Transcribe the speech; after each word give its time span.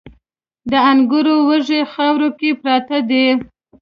د 0.71 0.73
انګورو 0.91 1.35
وږي 1.47 1.79
خاورو 1.91 2.29
کې 2.39 2.49
پراته 2.61 2.97
دي 3.09 3.25